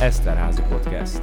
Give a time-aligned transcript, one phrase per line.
[0.00, 1.20] Eszterházi Podcast.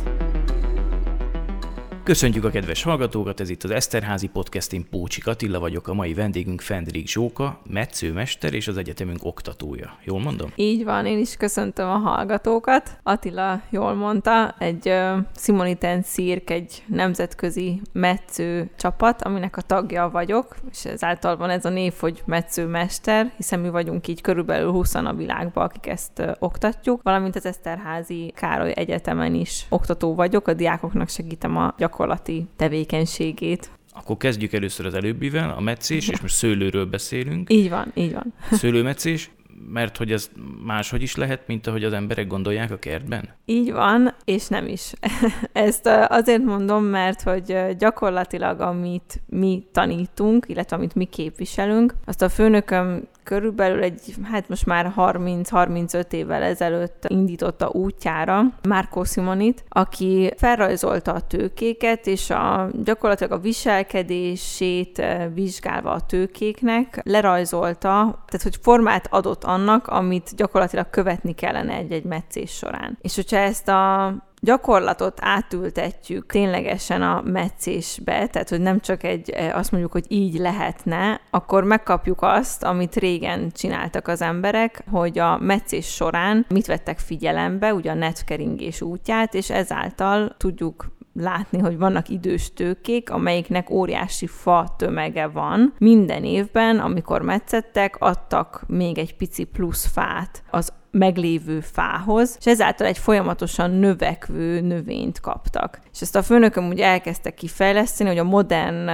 [2.04, 6.14] Köszöntjük a kedves hallgatókat, ez itt az Eszterházi Podcast, én Pócsi Katilla vagyok, a mai
[6.14, 9.98] vendégünk Fendrik Zsóka, metszőmester és az egyetemünk oktatója.
[10.04, 10.52] Jól mondom?
[10.56, 12.98] Így van, én is köszöntöm a hallgatókat.
[13.04, 20.56] Attila jól mondta, egy uh, Simoniten Cirk, egy nemzetközi metsző csapat, aminek a tagja vagyok,
[20.72, 25.14] és ezáltal van ez a név, hogy metszőmester, hiszen mi vagyunk így körülbelül 20 a
[25.14, 31.10] világban, akik ezt uh, oktatjuk, valamint az Eszterházi Károly Egyetemen is oktató vagyok, a diákoknak
[31.10, 33.70] segítem a gyakorlatot gyakorlati tevékenységét.
[33.92, 37.54] Akkor kezdjük először az előbbivel, a meccés, és most szőlőről beszélünk.
[37.54, 38.34] Így van, így van.
[38.52, 39.32] Szőlőmeccés,
[39.72, 40.30] mert hogy ez
[40.66, 43.30] máshogy is lehet, mint ahogy az emberek gondolják a kertben?
[43.46, 44.94] Így van, és nem is.
[45.68, 52.30] Ezt azért mondom, mert hogy gyakorlatilag amit mi tanítunk, illetve amit mi képviselünk, azt a
[52.30, 61.14] főnököm körülbelül egy, hát most már 30-35 évvel ezelőtt indította útjára Márkó Simonit, aki felrajzolta
[61.14, 69.08] a tőkéket, és a, gyakorlatilag a viselkedését eh, vizsgálva a tőkéknek lerajzolta, tehát hogy formát
[69.10, 72.98] adott annak, amit gyakorlatilag követni kellene egy-egy meccés során.
[73.02, 74.14] És hogyha ezt a
[74.44, 80.38] gyakorlatot átültetjük ténylegesen a meccésbe, tehát hogy nem csak egy, eh, azt mondjuk, hogy így
[80.38, 87.00] lehetne, akkor megkapjuk azt, amit régen csináltak az emberek, hogy a meccés során mit vettek
[87.00, 94.28] figyelembe, ugye a netkeringés útját, és ezáltal tudjuk látni, hogy vannak idős tőkék, amelyiknek óriási
[94.28, 95.74] fa tömege van.
[95.78, 102.88] Minden évben, amikor metszettek, adtak még egy pici plusz fát az meglévő fához, és ezáltal
[102.88, 105.80] egy folyamatosan növekvő növényt kaptak.
[105.94, 108.90] És ezt a főnököm úgy elkezdte kifejleszteni, hogy a modern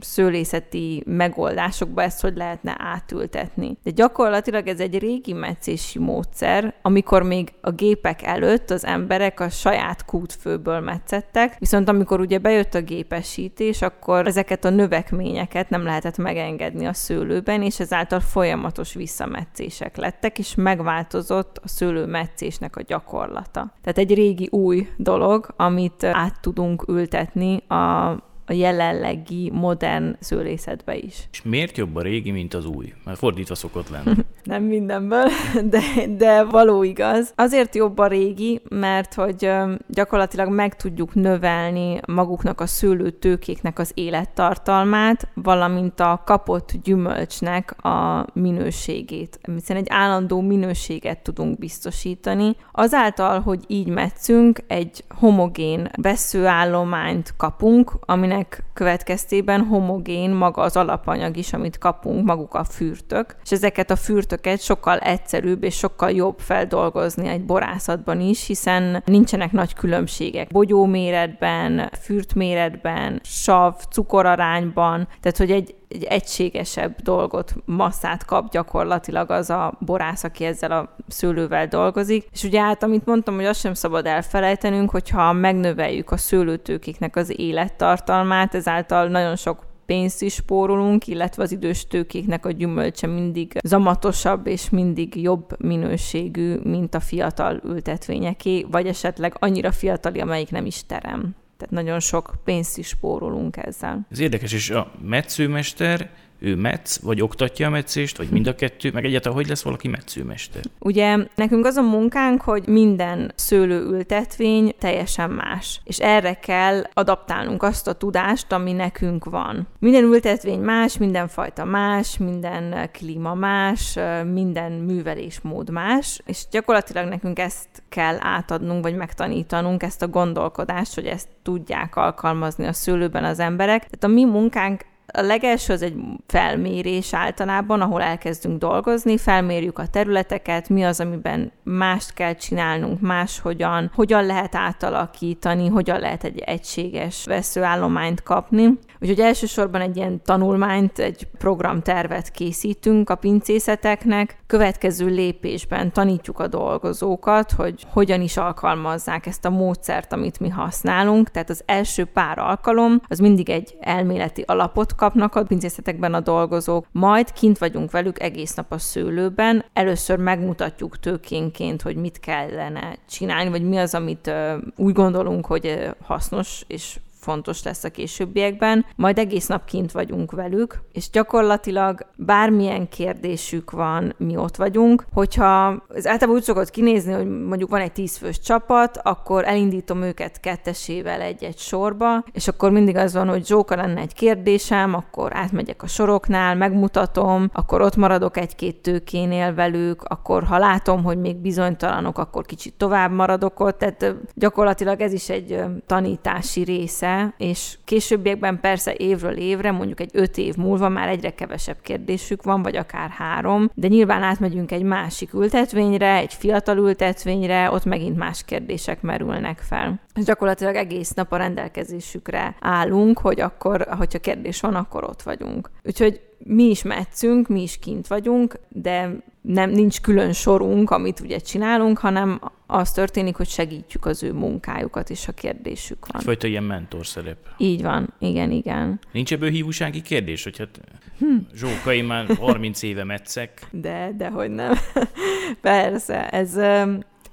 [0.00, 3.78] szőlészeti megoldásokba ezt hogy lehetne átültetni.
[3.82, 9.48] De gyakorlatilag ez egy régi meccési módszer, amikor még a gépek előtt az emberek a
[9.48, 16.16] saját kútfőből metszettek, viszont amikor ugye bejött a gépesítés, akkor ezeket a növekményeket nem lehetett
[16.16, 23.72] megengedni a szőlőben, és ezáltal folyamatos visszametszések lettek, és megváltozott a szőlőmetszésnek a gyakorlata.
[23.82, 28.16] Tehát egy régi új dolog, amit át tudunk ültetni a
[28.46, 31.28] a jelenlegi modern szőlészetbe is.
[31.32, 32.92] És miért jobb a régi, mint az új?
[33.04, 34.14] Mert fordítva szokott lenni.
[34.44, 35.24] Nem mindenből,
[35.72, 35.80] de,
[36.16, 37.32] de való igaz.
[37.36, 39.50] Azért jobb a régi, mert hogy
[39.88, 49.38] gyakorlatilag meg tudjuk növelni maguknak a szőlőtőkéknek az élettartalmát, valamint a kapott gyümölcsnek a minőségét.
[49.54, 52.56] Hiszen egy állandó minőséget tudunk biztosítani.
[52.72, 61.36] Azáltal, hogy így metszünk, egy homogén veszőállományt kapunk, aminek aminek következtében homogén maga az alapanyag
[61.36, 66.38] is, amit kapunk, maguk a fürtök, és ezeket a fürtöket sokkal egyszerűbb és sokkal jobb
[66.38, 75.74] feldolgozni egy borászatban is, hiszen nincsenek nagy különbségek bogyóméretben, fürtméretben, sav, cukorarányban, tehát hogy egy
[75.88, 82.28] egy egységesebb dolgot, masszát kap gyakorlatilag az a borász, aki ezzel a szőlővel dolgozik.
[82.32, 87.38] És ugye hát, amit mondtam, hogy azt sem szabad elfelejtenünk, hogyha megnöveljük a szőlőtőkéknek az
[87.38, 94.46] élettartalmát, ezáltal nagyon sok pénzt is spórolunk, illetve az idős tőkéknek a gyümölcse mindig zamatosabb
[94.46, 100.86] és mindig jobb minőségű, mint a fiatal ültetvényeké, vagy esetleg annyira fiatali, amelyik nem is
[100.86, 101.34] terem.
[101.56, 104.06] Tehát nagyon sok pénzt is spórolunk ezzel.
[104.10, 108.90] Ez érdekes, és a metszőmester ő metsz, vagy oktatja a meccést, vagy mind a kettő,
[108.92, 110.62] meg egyáltalán hogy lesz valaki metszőmester?
[110.78, 117.88] Ugye nekünk az a munkánk, hogy minden szőlőültetvény teljesen más, és erre kell adaptálnunk azt
[117.88, 119.66] a tudást, ami nekünk van.
[119.78, 123.98] Minden ültetvény más, minden fajta más, minden klíma más,
[124.32, 131.06] minden művelésmód más, és gyakorlatilag nekünk ezt kell átadnunk, vagy megtanítanunk ezt a gondolkodást, hogy
[131.06, 133.78] ezt tudják alkalmazni a szőlőben az emberek.
[133.78, 135.94] Tehát a mi munkánk a legelső az egy
[136.26, 143.90] felmérés általában, ahol elkezdünk dolgozni, felmérjük a területeket, mi az, amiben mást kell csinálnunk, máshogyan,
[143.94, 148.78] hogyan lehet átalakítani, hogyan lehet egy egységes veszőállományt kapni.
[149.00, 154.38] Úgyhogy elsősorban egy ilyen tanulmányt, egy programtervet készítünk a pincészeteknek.
[154.46, 161.30] Következő lépésben tanítjuk a dolgozókat, hogy hogyan is alkalmazzák ezt a módszert, amit mi használunk.
[161.30, 166.86] Tehát az első pár alkalom az mindig egy elméleti alapot kapnak a pincészetekben a dolgozók,
[166.92, 169.64] majd kint vagyunk velük egész nap a szőlőben.
[169.72, 174.30] Először megmutatjuk tőkénként, hogy mit kellene csinálni, vagy mi az, amit
[174.76, 180.80] úgy gondolunk, hogy hasznos és fontos lesz a későbbiekben, majd egész nap kint vagyunk velük,
[180.92, 185.04] és gyakorlatilag bármilyen kérdésük van, mi ott vagyunk.
[185.12, 190.40] Hogyha ez általában úgy szokott kinézni, hogy mondjuk van egy tízfős csapat, akkor elindítom őket
[190.40, 195.82] kettesével egy-egy sorba, és akkor mindig az van, hogy Zsóka lenne egy kérdésem, akkor átmegyek
[195.82, 202.18] a soroknál, megmutatom, akkor ott maradok egy-két tőkénél velük, akkor ha látom, hogy még bizonytalanok,
[202.18, 208.94] akkor kicsit tovább maradok ott, tehát gyakorlatilag ez is egy tanítási része, és későbbiekben persze
[208.96, 213.70] évről évre, mondjuk egy öt év múlva már egyre kevesebb kérdésük van, vagy akár három,
[213.74, 220.00] de nyilván átmegyünk egy másik ültetvényre, egy fiatal ültetvényre, ott megint más kérdések merülnek fel.
[220.14, 225.70] És gyakorlatilag egész nap a rendelkezésükre állunk, hogy akkor, hogyha kérdés van, akkor ott vagyunk.
[225.82, 231.38] Úgyhogy mi is metszünk, mi is kint vagyunk, de nem, nincs külön sorunk, amit ugye
[231.38, 236.20] csinálunk, hanem az történik, hogy segítjük az ő munkájukat, és a kérdésük van.
[236.20, 237.38] Egyfajta ilyen mentor szerep.
[237.56, 239.00] Így van, igen, igen.
[239.12, 240.80] Nincs ebből hívúsági kérdés, hogy hát
[241.18, 241.36] hm.
[241.54, 243.66] Zsóka, én már 30 éve metszek.
[243.70, 244.72] De, de hogy nem.
[245.60, 246.56] Persze, ez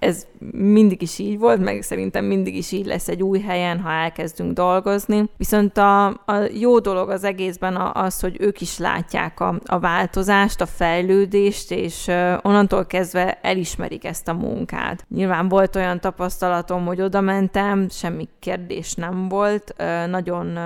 [0.01, 3.91] ez mindig is így volt, meg szerintem mindig is így lesz egy új helyen, ha
[3.91, 5.29] elkezdünk dolgozni.
[5.37, 10.61] Viszont a, a jó dolog az egészben az, hogy ők is látják a, a változást,
[10.61, 12.07] a fejlődést, és
[12.41, 15.05] onnantól kezdve elismerik ezt a munkát.
[15.09, 19.75] Nyilván volt olyan tapasztalatom, hogy oda mentem, semmi kérdés nem volt,
[20.09, 20.59] nagyon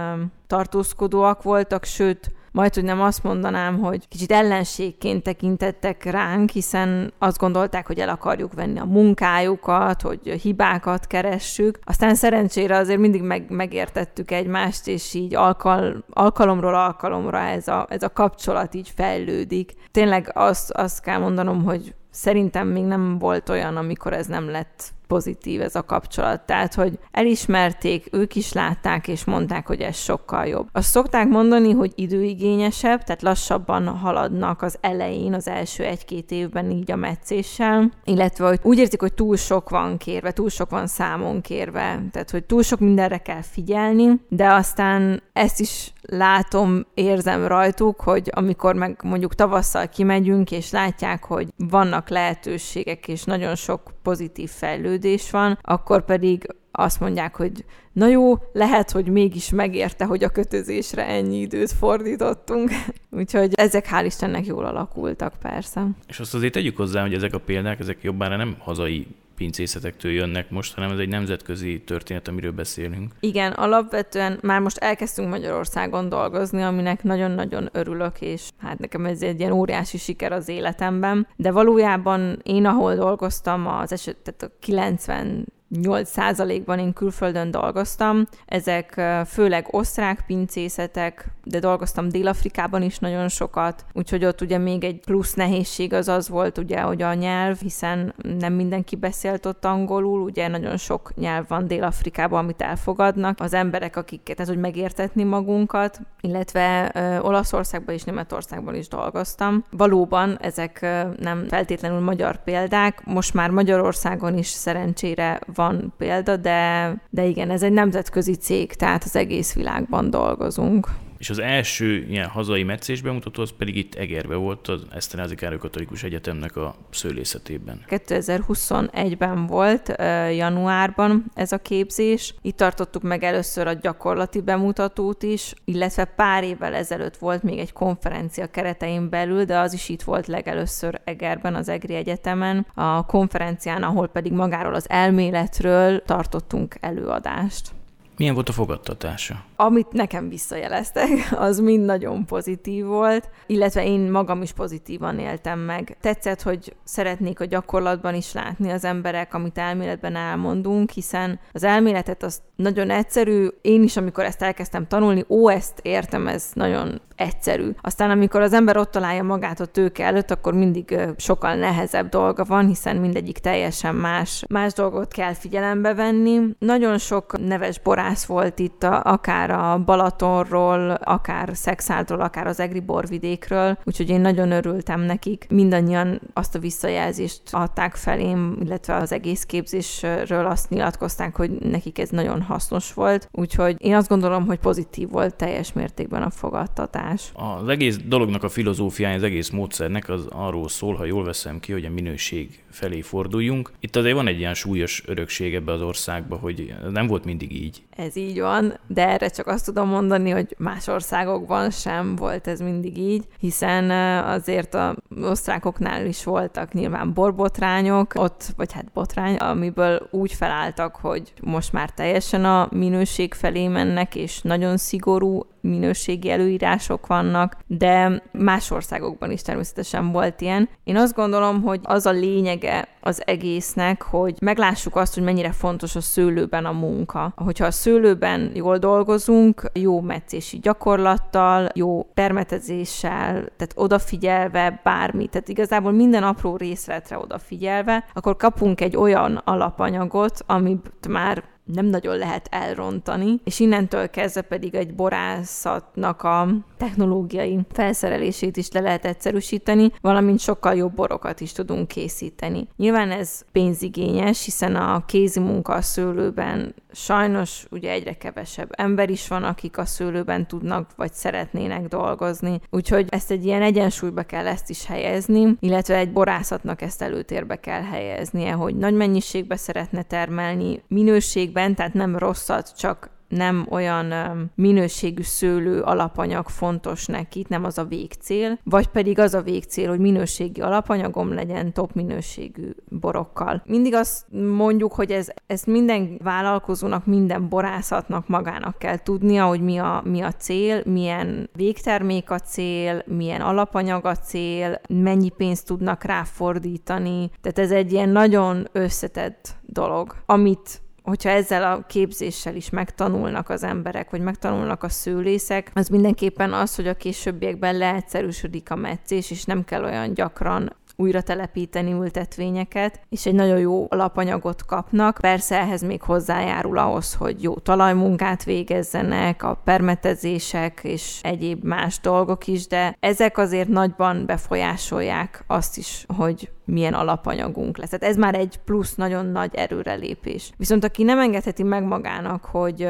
[0.48, 7.38] tartózkodóak voltak, sőt, majd, hogy nem azt mondanám, hogy kicsit ellenségként tekintettek ránk, hiszen azt
[7.38, 11.80] gondolták, hogy el akarjuk venni a munkájukat, hogy hibákat keressük.
[11.84, 18.04] Aztán szerencsére azért mindig meg, megértettük egymást, és így alkal, alkalomról alkalomra ez a, ez
[18.04, 19.74] a kapcsolat így fejlődik.
[19.92, 24.94] Tényleg azt, azt kell mondanom, hogy szerintem még nem volt olyan, amikor ez nem lett
[25.08, 26.42] pozitív ez a kapcsolat.
[26.42, 30.68] Tehát, hogy elismerték, ők is látták, és mondták, hogy ez sokkal jobb.
[30.72, 36.92] Azt szokták mondani, hogy időigényesebb, tehát lassabban haladnak az elején, az első egy-két évben így
[36.92, 41.42] a meccéssel, illetve hogy úgy érzik, hogy túl sok van kérve, túl sok van számon
[41.42, 48.02] kérve, tehát, hogy túl sok mindenre kell figyelni, de aztán ezt is látom, érzem rajtuk,
[48.02, 54.50] hogy amikor meg mondjuk tavasszal kimegyünk, és látják, hogy vannak lehetőségek, és nagyon sok pozitív
[54.50, 60.30] fejlődés van, akkor pedig azt mondják, hogy na jó, lehet, hogy mégis megérte, hogy a
[60.30, 62.70] kötözésre ennyi időt fordítottunk.
[63.20, 65.88] Úgyhogy ezek hál' Istennek jól alakultak, persze.
[66.08, 70.50] És azt azért tegyük hozzá, hogy ezek a példák, ezek jobbára nem hazai pincészetektől jönnek
[70.50, 73.12] most, hanem ez egy nemzetközi történet, amiről beszélünk.
[73.20, 79.40] Igen, alapvetően már most elkezdtünk Magyarországon dolgozni, aminek nagyon-nagyon örülök, és hát nekem ez egy
[79.40, 85.46] ilyen óriási siker az életemben, de valójában én, ahol dolgoztam, az eset, tehát a 90
[85.74, 88.24] 8%-ban én külföldön dolgoztam.
[88.46, 95.00] Ezek főleg osztrák pincészetek, de dolgoztam Dél-Afrikában is nagyon sokat, úgyhogy ott ugye még egy
[95.00, 100.22] plusz nehézség az az volt ugye, hogy a nyelv, hiszen nem mindenki beszélt ott angolul,
[100.22, 103.40] ugye nagyon sok nyelv van Dél-Afrikában, amit elfogadnak.
[103.40, 109.64] Az emberek, akiket, tehát hogy megértetni magunkat, illetve ö, Olaszországban és Németországban is dolgoztam.
[109.72, 116.94] Valóban ezek ö, nem feltétlenül magyar példák, most már Magyarországon is szerencsére van példa, de,
[117.10, 120.88] de igen, ez egy nemzetközi cég, tehát az egész világban dolgozunk.
[121.26, 125.58] És az első ilyen hazai meccés bemutató az pedig itt Egerbe volt, az Eszterházi Károly
[125.58, 127.86] Katolikus Egyetemnek a szőlészetében.
[127.90, 129.96] 2021-ben volt,
[130.36, 132.34] januárban ez a képzés.
[132.42, 137.74] Itt tartottuk meg először a gyakorlati bemutatót is, illetve pár évvel ezelőtt volt még egy
[137.74, 143.84] konferencia keretein belül, de az is itt volt legelőször Egerben, az Egri Egyetemen, a konferencián,
[143.84, 147.74] ahol pedig magáról az elméletről tartottunk előadást.
[148.18, 149.44] Milyen volt a fogadtatása?
[149.56, 155.98] Amit nekem visszajeleztek, az mind nagyon pozitív volt, illetve én magam is pozitívan éltem meg.
[156.02, 162.24] Tetszett, hogy szeretnék a gyakorlatban is látni az emberek, amit elméletben elmondunk, hiszen az elméletet
[162.24, 163.48] az nagyon egyszerű.
[163.62, 167.70] Én is, amikor ezt elkezdtem tanulni, ó, ezt értem, ez nagyon egyszerű.
[167.82, 172.44] Aztán amikor az ember ott találja magát a tőke előtt, akkor mindig sokkal nehezebb dolga
[172.44, 176.40] van, hiszen mindegyik teljesen más, más dolgot kell figyelembe venni.
[176.60, 182.80] Nagyon sok neves borász volt itt, a, akár a Balatonról, akár Szexádról, akár az Egri
[182.80, 185.46] borvidékről, úgyhogy én nagyon örültem nekik.
[185.50, 192.10] Mindannyian azt a visszajelzést adták felém, illetve az egész képzésről azt nyilatkozták, hogy nekik ez
[192.10, 197.32] nagyon hasznos volt, úgyhogy én azt gondolom, hogy pozitív volt teljes mértékben a fogadtatás.
[197.34, 201.72] Az egész dolognak a filozófiája, az egész módszernek az arról szól, ha jól veszem ki,
[201.72, 203.72] hogy a minőség felé forduljunk.
[203.80, 207.82] Itt azért van egy ilyen súlyos örökség ebbe az országba, hogy nem volt mindig így.
[207.96, 212.60] Ez így van, de erre csak azt tudom mondani, hogy más országokban sem volt ez
[212.60, 213.90] mindig így, hiszen
[214.24, 221.34] azért a osztrákoknál is voltak nyilván borbotrányok, ott, vagy hát botrány, amiből úgy felálltak, hogy
[221.42, 228.72] most már teljesen a minőség felé mennek, és nagyon szigorú minőségi előírások vannak, de más
[228.72, 230.70] országokban is természetesen volt ilyen.
[230.84, 235.96] Én azt gondolom, hogy az a lényege az egésznek, hogy meglássuk azt, hogy mennyire fontos
[235.96, 237.34] a szőlőben a munka.
[237.36, 245.92] Hogyha a szőlőben jól dolgozunk, jó meccési gyakorlattal, jó permetezéssel, tehát odafigyelve bármi, tehát igazából
[245.92, 253.40] minden apró részletre odafigyelve, akkor kapunk egy olyan alapanyagot, amit már nem nagyon lehet elrontani,
[253.44, 260.76] és innentől kezdve pedig egy borászatnak a technológiai felszerelését is le lehet egyszerűsíteni, valamint sokkal
[260.76, 262.68] jobb borokat is tudunk készíteni.
[262.78, 269.28] Nyilván ez pénzigényes, hiszen a kézi munka a szőlőben sajnos ugye egyre kevesebb ember is
[269.28, 274.70] van, akik a szőlőben tudnak vagy szeretnének dolgozni, úgyhogy ezt egy ilyen egyensúlyba kell ezt
[274.70, 281.76] is helyezni, illetve egy borászatnak ezt előtérbe kell helyeznie, hogy nagy mennyiségbe szeretne termelni, minőségben,
[281.76, 284.14] tehát nem rosszat, csak nem olyan
[284.56, 290.00] minőségű szőlő alapanyag fontos neki, nem az a végcél, vagy pedig az a végcél, hogy
[290.00, 293.64] minőségi alapanyagom legyen top minőségű borokkal.
[293.66, 299.78] Mindig azt mondjuk, hogy ez, ezt minden vállalkozónak, minden borászatnak magának kell tudnia, hogy mi
[299.78, 306.04] a, mi a cél, milyen végtermék a cél, milyen alapanyag a cél, mennyi pénzt tudnak
[306.04, 307.30] ráfordítani.
[307.42, 313.64] Tehát ez egy ilyen nagyon összetett dolog, amit hogyha ezzel a képzéssel is megtanulnak az
[313.64, 319.44] emberek, vagy megtanulnak a szőlészek, az mindenképpen az, hogy a későbbiekben leegyszerűsödik a meccés, és
[319.44, 325.18] nem kell olyan gyakran újra telepíteni ültetvényeket, és egy nagyon jó alapanyagot kapnak.
[325.22, 332.48] Persze ehhez még hozzájárul ahhoz, hogy jó talajmunkát végezzenek, a permetezések és egyéb más dolgok
[332.48, 337.90] is, de ezek azért nagyban befolyásolják azt is, hogy milyen alapanyagunk lesz.
[337.90, 340.52] Tehát ez már egy plusz nagyon nagy erőrelépés.
[340.58, 342.90] Viszont aki nem engedheti meg magának, hogy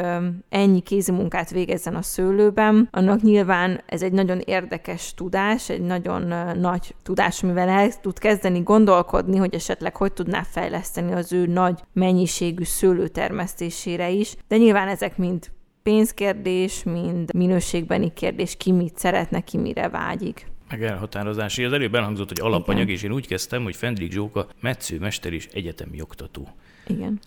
[0.49, 6.95] ennyi kézimunkát végezzen a szőlőben, annak nyilván ez egy nagyon érdekes tudás, egy nagyon nagy
[7.03, 12.63] tudás, mivel el tud kezdeni gondolkodni, hogy esetleg hogy tudná fejleszteni az ő nagy mennyiségű
[12.63, 15.51] szőlőtermesztésére is, de nyilván ezek mind
[15.83, 21.63] pénzkérdés, mind minőségbeni kérdés, ki mit szeretne, ki mire vágyik meg elhatározási.
[21.63, 22.95] Az előbb elhangzott, hogy alapanyag, Igen.
[22.95, 26.47] és én úgy kezdtem, hogy Fendrik Zsóka metszőmester és egyetemi oktató.
[26.87, 27.19] Igen.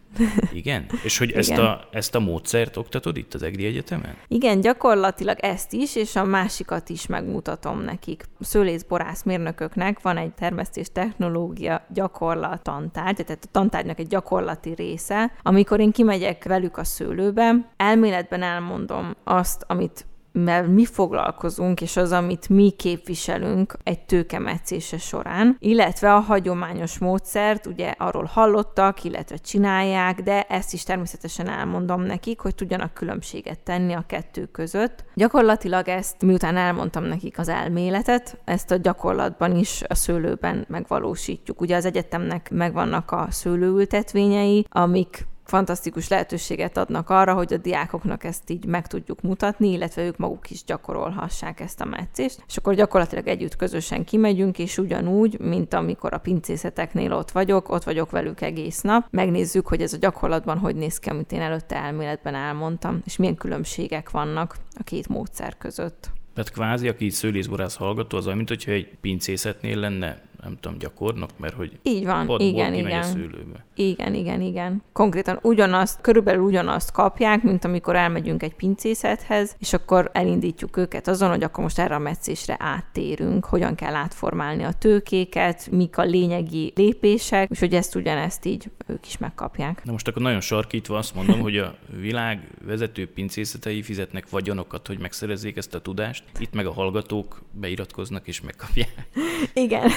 [0.52, 0.86] Igen?
[1.02, 4.16] És hogy ezt a, ezt a módszert oktatod itt az EGRI Egyetemen?
[4.28, 8.24] Igen, gyakorlatilag ezt is, és a másikat is megmutatom nekik.
[8.40, 15.80] Szőlészborász mérnököknek van egy termesztés technológia gyakorlat tantárgy, tehát a tantárgynak egy gyakorlati része, amikor
[15.80, 22.48] én kimegyek velük a szőlőbe, elméletben elmondom azt, amit mert mi foglalkozunk, és az, amit
[22.48, 30.42] mi képviselünk egy tőkemetszése során, illetve a hagyományos módszert, ugye arról hallottak, illetve csinálják, de
[30.42, 35.04] ezt is természetesen elmondom nekik, hogy tudjanak különbséget tenni a kettő között.
[35.14, 41.60] Gyakorlatilag ezt, miután elmondtam nekik az elméletet, ezt a gyakorlatban is a szőlőben megvalósítjuk.
[41.60, 48.50] Ugye az egyetemnek megvannak a szőlőültetvényei, amik fantasztikus lehetőséget adnak arra, hogy a diákoknak ezt
[48.50, 53.26] így meg tudjuk mutatni, illetve ők maguk is gyakorolhassák ezt a meccést, és akkor gyakorlatilag
[53.26, 58.80] együtt közösen kimegyünk, és ugyanúgy, mint amikor a pincészeteknél ott vagyok, ott vagyok velük egész
[58.80, 63.16] nap, megnézzük, hogy ez a gyakorlatban hogy néz ki, amit én előtte elméletben elmondtam, és
[63.16, 66.10] milyen különbségek vannak a két módszer között.
[66.34, 71.30] Tehát kvázi, aki szőlészborász hallgató, az olyan, mint hogyha egy pincészetnél lenne nem tudom, gyakornok,
[71.36, 72.98] mert hogy így van, igen, igen.
[72.98, 73.64] A szőlőbe.
[73.74, 74.82] Igen, igen, igen.
[74.92, 81.28] Konkrétan ugyanazt, körülbelül ugyanazt kapják, mint amikor elmegyünk egy pincészethez, és akkor elindítjuk őket azon,
[81.28, 86.72] hogy akkor most erre a meccésre áttérünk, hogyan kell átformálni a tőkéket, mik a lényegi
[86.76, 89.84] lépések, és hogy ezt ugyanezt így ők is megkapják.
[89.84, 94.98] Na most akkor nagyon sarkítva azt mondom, hogy a világ vezető pincészetei fizetnek vagyonokat, hogy
[94.98, 99.08] megszerezzék ezt a tudást, itt meg a hallgatók beiratkoznak és megkapják.
[99.54, 99.90] Igen,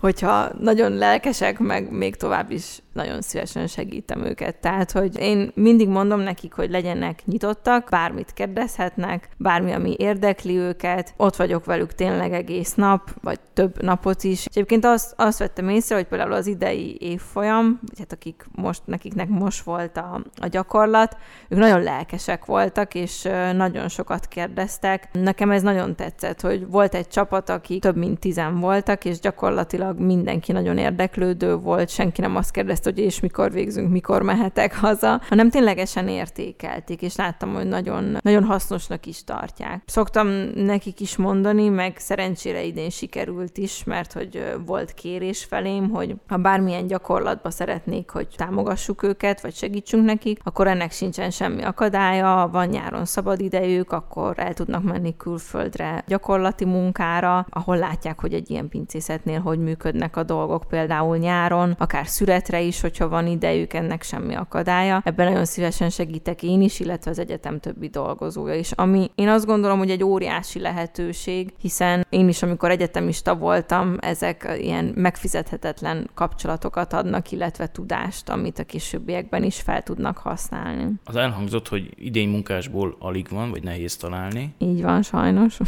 [0.00, 4.56] hogyha nagyon lelkesek, meg még tovább is nagyon szívesen segítem őket.
[4.56, 11.14] Tehát, hogy én mindig mondom nekik, hogy legyenek nyitottak, bármit kérdezhetnek, bármi, ami érdekli őket,
[11.16, 14.38] ott vagyok velük tényleg egész nap, vagy több napot is.
[14.46, 18.82] És egyébként azt, azt vettem észre, hogy például az idei évfolyam, vagy hát akik most,
[18.84, 21.16] nekiknek most volt a, a gyakorlat,
[21.48, 25.08] ők nagyon lelkesek voltak, és nagyon sokat kérdeztek.
[25.12, 29.61] Nekem ez nagyon tetszett, hogy volt egy csapat, akik több mint tizen voltak, és gyakorlatilag
[29.62, 34.76] gyakorlatilag mindenki nagyon érdeklődő volt, senki nem azt kérdezte, hogy és mikor végzünk, mikor mehetek
[34.76, 39.82] haza, hanem ténylegesen értékelték, és láttam, hogy nagyon, nagyon hasznosnak is tartják.
[39.86, 46.14] Szoktam nekik is mondani, meg szerencsére idén sikerült is, mert hogy volt kérés felém, hogy
[46.28, 52.48] ha bármilyen gyakorlatba szeretnék, hogy támogassuk őket, vagy segítsünk nekik, akkor ennek sincsen semmi akadálya,
[52.52, 58.50] van nyáron szabad idejük, akkor el tudnak menni külföldre gyakorlati munkára, ahol látják, hogy egy
[58.50, 64.02] ilyen pincészetnél hogy működnek a dolgok, például nyáron, akár születre is, hogyha van idejük, ennek
[64.02, 65.00] semmi akadálya.
[65.04, 69.46] Ebben nagyon szívesen segítek én is, illetve az egyetem többi dolgozója is, ami én azt
[69.46, 76.92] gondolom, hogy egy óriási lehetőség, hiszen én is, amikor egyetemista voltam, ezek ilyen megfizethetetlen kapcsolatokat
[76.92, 80.92] adnak, illetve tudást, amit a későbbiekben is fel tudnak használni.
[81.04, 84.54] Az elhangzott, hogy idény munkásból alig van, vagy nehéz találni.
[84.58, 85.58] Így van, sajnos.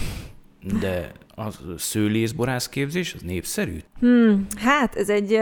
[0.81, 1.45] De a
[1.77, 3.79] szőlészborász képzés, az népszerű?
[4.01, 5.33] Hmm, hát ez egy,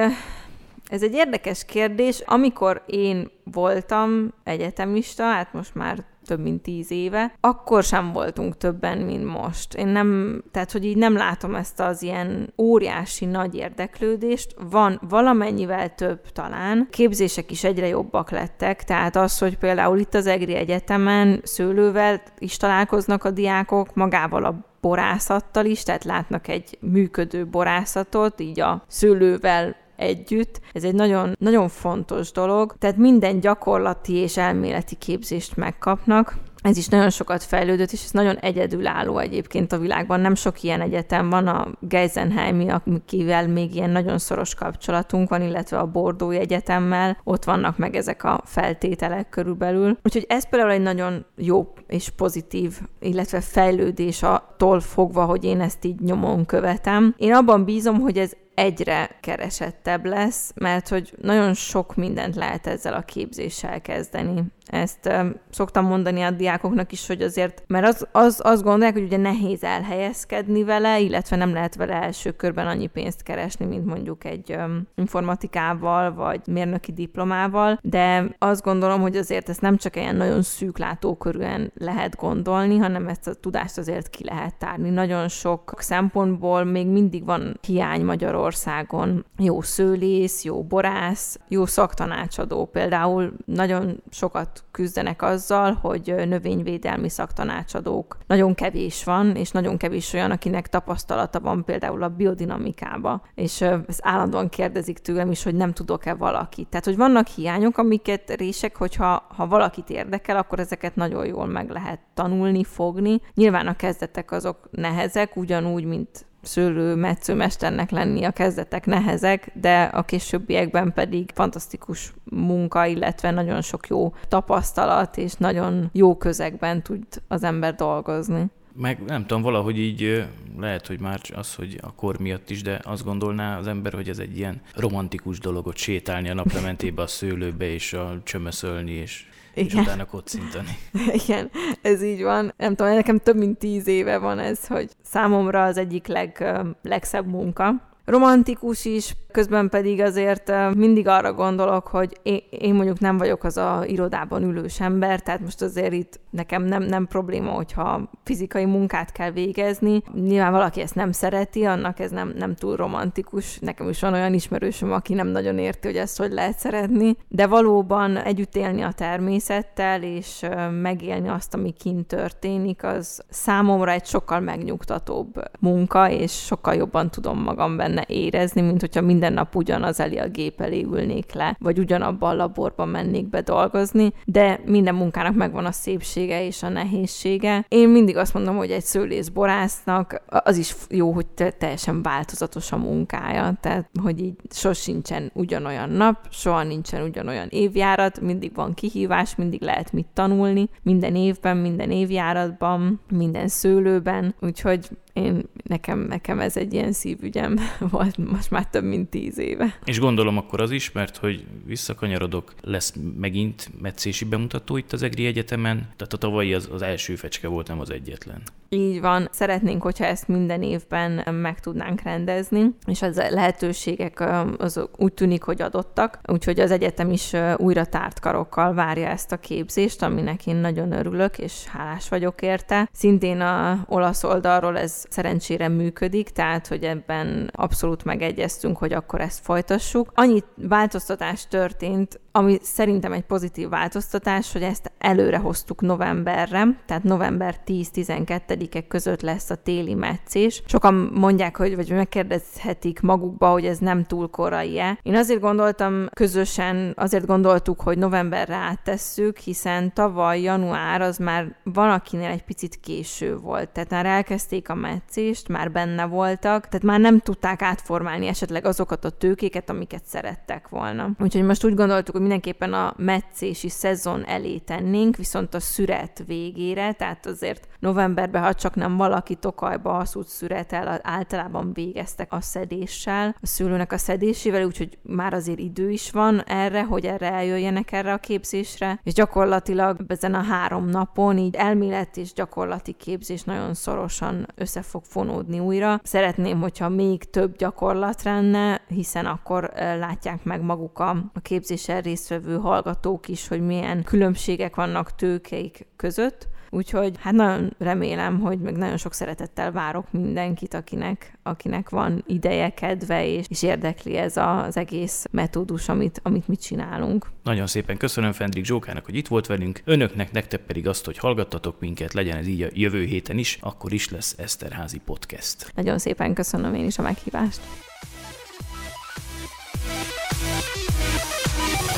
[0.87, 2.21] ez egy érdekes kérdés.
[2.25, 8.99] Amikor én voltam egyetemista, hát most már több mint tíz éve, akkor sem voltunk többen,
[8.99, 9.75] mint most.
[9.75, 14.55] Én nem, tehát hogy így nem látom ezt az ilyen óriási nagy érdeklődést.
[14.71, 16.89] Van valamennyivel több talán.
[16.91, 22.57] Képzések is egyre jobbak lettek, tehát az, hogy például itt az EGRI Egyetemen szőlővel is
[22.57, 29.77] találkoznak a diákok, magával a borászattal is, tehát látnak egy működő borászatot, így a szőlővel
[29.97, 30.61] együtt.
[30.73, 32.75] Ez egy nagyon, nagyon fontos dolog.
[32.79, 36.37] Tehát minden gyakorlati és elméleti képzést megkapnak.
[36.63, 40.21] Ez is nagyon sokat fejlődött, és ez nagyon egyedülálló egyébként a világban.
[40.21, 45.79] Nem sok ilyen egyetem van, a Geisenheimi, akivel még ilyen nagyon szoros kapcsolatunk van, illetve
[45.79, 49.99] a Bordói Egyetemmel, ott vannak meg ezek a feltételek körülbelül.
[50.03, 55.85] Úgyhogy ez például egy nagyon jó és pozitív, illetve fejlődés attól fogva, hogy én ezt
[55.85, 57.15] így nyomon követem.
[57.19, 62.95] Én abban bízom, hogy ez egyre keresettebb lesz, mert hogy nagyon sok mindent lehet ezzel
[62.95, 64.43] a képzéssel kezdeni.
[64.67, 69.03] Ezt um, szoktam mondani a diákoknak is, hogy azért, mert az, az, azt gondolják, hogy
[69.03, 74.25] ugye nehéz elhelyezkedni vele, illetve nem lehet vele első körben annyi pénzt keresni, mint mondjuk
[74.25, 80.17] egy um, informatikával, vagy mérnöki diplomával, de azt gondolom, hogy azért ezt nem csak ilyen
[80.17, 84.91] nagyon szűk látókörűen lehet gondolni, hanem ezt a tudást azért ki lehet tárni.
[84.91, 88.05] Nagyon sok szempontból még mindig van hiány
[88.43, 89.25] Magyarországon.
[89.39, 92.67] Jó szőlész, jó borász, jó szaktanácsadó.
[92.67, 100.31] Például nagyon sokat küzdenek azzal, hogy növényvédelmi szaktanácsadók nagyon kevés van, és nagyon kevés olyan,
[100.31, 103.23] akinek tapasztalata van például a biodinamikába.
[103.35, 106.69] És ezt állandóan kérdezik tőlem is, hogy nem tudok-e valakit.
[106.69, 111.71] Tehát, hogy vannak hiányok, amiket rések, hogyha ha valakit érdekel, akkor ezeket nagyon jól meg
[111.71, 113.21] lehet tanulni, fogni.
[113.35, 120.03] Nyilván a kezdetek azok nehezek, ugyanúgy, mint szőlő metszőmesternek lenni a kezdetek nehezek, de a
[120.03, 127.43] későbbiekben pedig fantasztikus munka, illetve nagyon sok jó tapasztalat, és nagyon jó közegben tud az
[127.43, 128.51] ember dolgozni.
[128.77, 130.25] Meg nem tudom, valahogy így
[130.59, 134.09] lehet, hogy már az, hogy a kor miatt is, de azt gondolná az ember, hogy
[134.09, 139.27] ez egy ilyen romantikus dolog, hogy sétálni a naplementébe a szőlőbe, és a csömöszölni, és
[139.55, 139.67] igen.
[139.67, 140.79] és utána kocintani.
[141.25, 141.51] Igen,
[141.83, 142.53] ez így van.
[142.57, 146.45] Nem tudom, nekem több mint tíz éve van ez, hogy számomra az egyik leg,
[146.83, 147.91] legszebb munka.
[148.05, 153.83] Romantikus is, Közben pedig azért mindig arra gondolok, hogy én, mondjuk nem vagyok az a
[153.87, 159.31] irodában ülős ember, tehát most azért itt nekem nem, nem probléma, hogyha fizikai munkát kell
[159.31, 160.03] végezni.
[160.15, 163.59] Nyilván valaki ezt nem szereti, annak ez nem, nem túl romantikus.
[163.59, 167.47] Nekem is van olyan ismerősöm, aki nem nagyon érti, hogy ezt hogy lehet szeretni, de
[167.47, 170.47] valóban együtt élni a természettel, és
[170.83, 177.43] megélni azt, ami kint történik, az számomra egy sokkal megnyugtatóbb munka, és sokkal jobban tudom
[177.43, 181.57] magam benne érezni, mint hogyha mind minden nap ugyanaz elé a gép elé ülnék le,
[181.61, 186.69] vagy ugyanabban a laborban mennék be dolgozni, de minden munkának megvan a szépsége és a
[186.69, 187.65] nehézsége.
[187.69, 191.27] Én mindig azt mondom, hogy egy szőlészborásznak az is jó, hogy
[191.59, 198.55] teljesen változatos a munkája, tehát hogy így sosincsen ugyanolyan nap, soha nincsen ugyanolyan évjárat, mindig
[198.55, 205.99] van kihívás, mindig lehet mit tanulni, minden évben, minden évjáratban, minden szőlőben, úgyhogy én, nekem,
[205.99, 207.59] nekem ez egy ilyen szívügyem
[207.91, 209.79] volt most már több mint tíz éve.
[209.85, 215.27] És gondolom akkor az is, mert hogy visszakanyarodok, lesz megint metszési bemutató itt az EGRI
[215.27, 218.43] Egyetemen, tehát a tavalyi az, az első fecske volt, nem az egyetlen.
[218.69, 219.29] Így van.
[219.31, 224.25] Szeretnénk, hogyha ezt minden évben meg tudnánk rendezni, és az lehetőségek
[224.59, 229.37] azok úgy tűnik, hogy adottak, úgyhogy az egyetem is újra tárt karokkal várja ezt a
[229.37, 232.89] képzést, aminek én nagyon örülök, és hálás vagyok érte.
[232.93, 239.45] Szintén a olasz oldalról ez szerencsére működik, tehát hogy ebben abszolút megegyeztünk, hogy akkor ezt
[239.45, 240.13] folytassuk.
[240.15, 247.57] Annyi változtatás történt, ami szerintem egy pozitív változtatás, hogy ezt előre hoztuk novemberre, tehát november
[247.67, 250.63] 10-12-e között lesz a téli meccés.
[250.67, 254.99] Sokan mondják, hogy vagy megkérdezhetik magukba, hogy ez nem túl korai-e.
[255.03, 261.91] Én azért gondoltam közösen, azért gondoltuk, hogy novemberre áttesszük, hiszen tavaly január az már van,
[261.91, 263.69] akinél egy picit késő volt.
[263.69, 269.05] Tehát már elkezdték a meccést, már benne voltak, tehát már nem tudták átformálni esetleg azokat
[269.05, 271.11] a tőkéket, amiket szerettek volna.
[271.19, 277.27] Úgyhogy most úgy gondoltuk, mindenképpen a meccési szezon elé tennénk, viszont a szüret végére, tehát
[277.27, 283.93] azért novemberben, ha csak nem valaki tokajba haszút szüretel, általában végeztek a szedéssel, a szülőnek
[283.93, 289.01] a szedésével, úgyhogy már azért idő is van erre, hogy erre eljöjjenek erre a képzésre,
[289.03, 295.03] és gyakorlatilag ezen a három napon így elmélet és gyakorlati képzés nagyon szorosan össze fog
[295.05, 296.01] fonódni újra.
[296.03, 302.59] Szeretném, hogyha még több gyakorlat lenne, hiszen akkor látják meg maguk a, a képzésen résztvevő
[302.59, 306.49] hallgatók is, hogy milyen különbségek vannak tőkeik között.
[306.71, 312.71] Úgyhogy hát nagyon remélem, hogy meg nagyon sok szeretettel várok mindenkit, akinek, akinek van ideje,
[312.75, 317.27] kedve és, és érdekli ez az egész metódus, amit, amit mi csinálunk.
[317.43, 319.81] Nagyon szépen köszönöm Fendrik Zsókának, hogy itt volt velünk.
[319.85, 323.93] Önöknek, nektek pedig azt, hogy hallgattatok minket, legyen ez így a jövő héten is, akkor
[323.93, 325.73] is lesz Eszterházi Podcast.
[325.75, 327.61] Nagyon szépen köszönöm én is a meghívást.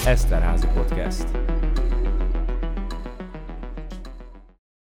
[0.07, 1.27] Eszterházi Podcast.